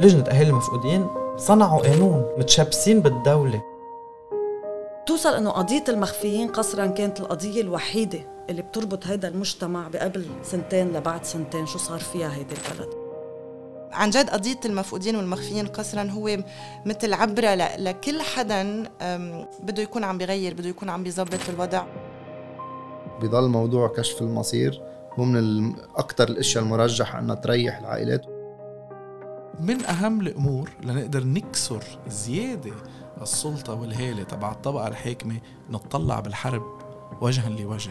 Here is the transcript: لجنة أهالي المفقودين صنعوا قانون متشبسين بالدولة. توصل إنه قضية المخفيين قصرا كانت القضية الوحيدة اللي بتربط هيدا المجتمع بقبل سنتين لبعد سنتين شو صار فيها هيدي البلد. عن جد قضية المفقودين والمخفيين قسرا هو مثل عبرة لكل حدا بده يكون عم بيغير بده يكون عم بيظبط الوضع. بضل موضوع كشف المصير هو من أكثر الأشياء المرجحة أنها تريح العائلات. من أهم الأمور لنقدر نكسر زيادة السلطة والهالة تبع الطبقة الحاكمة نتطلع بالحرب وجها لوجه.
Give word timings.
لجنة 0.00 0.24
أهالي 0.24 0.50
المفقودين 0.50 1.06
صنعوا 1.36 1.80
قانون 1.80 2.26
متشبسين 2.38 3.00
بالدولة. 3.00 3.62
توصل 5.06 5.34
إنه 5.34 5.50
قضية 5.50 5.84
المخفيين 5.88 6.48
قصرا 6.48 6.86
كانت 6.86 7.20
القضية 7.20 7.60
الوحيدة 7.60 8.18
اللي 8.50 8.62
بتربط 8.62 9.06
هيدا 9.06 9.28
المجتمع 9.28 9.88
بقبل 9.88 10.26
سنتين 10.42 10.92
لبعد 10.92 11.24
سنتين 11.24 11.66
شو 11.66 11.78
صار 11.78 11.98
فيها 11.98 12.34
هيدي 12.34 12.54
البلد. 12.54 12.88
عن 13.92 14.10
جد 14.10 14.30
قضية 14.30 14.60
المفقودين 14.64 15.16
والمخفيين 15.16 15.66
قسرا 15.66 16.02
هو 16.02 16.36
مثل 16.86 17.12
عبرة 17.12 17.54
لكل 17.54 18.22
حدا 18.22 18.82
بده 19.60 19.82
يكون 19.82 20.04
عم 20.04 20.18
بيغير 20.18 20.54
بده 20.54 20.68
يكون 20.68 20.88
عم 20.88 21.02
بيظبط 21.02 21.48
الوضع. 21.48 21.84
بضل 23.22 23.48
موضوع 23.48 23.88
كشف 23.88 24.22
المصير 24.22 24.82
هو 25.18 25.24
من 25.24 25.72
أكثر 25.96 26.28
الأشياء 26.28 26.64
المرجحة 26.64 27.18
أنها 27.18 27.34
تريح 27.34 27.78
العائلات. 27.78 28.33
من 29.60 29.84
أهم 29.84 30.20
الأمور 30.20 30.70
لنقدر 30.82 31.24
نكسر 31.24 31.84
زيادة 32.08 32.72
السلطة 33.22 33.74
والهالة 33.74 34.22
تبع 34.22 34.52
الطبقة 34.52 34.88
الحاكمة 34.88 35.40
نتطلع 35.70 36.20
بالحرب 36.20 36.62
وجها 37.20 37.48
لوجه. 37.48 37.90